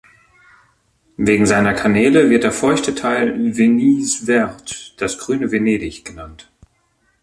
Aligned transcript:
Wegen 1.17 1.45
seiner 1.45 1.75
Kanäle 1.75 2.31
wird 2.31 2.43
der 2.43 2.51
feuchte 2.51 2.95
Teil 2.95 3.55
"Venise 3.55 4.25
Verte", 4.25 4.73
das 4.97 5.19
grüne 5.19 5.51
Venedig, 5.51 6.03
genannt. 6.03 6.49